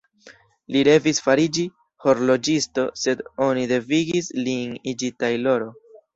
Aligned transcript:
Li 0.75 0.79
revis 0.87 1.19
fariĝi 1.25 1.65
horloĝisto, 2.05 2.87
sed 3.03 3.23
oni 3.49 3.67
devigis 3.75 4.33
lin 4.43 4.75
iĝi 4.95 5.13
tajloro. 5.23 5.71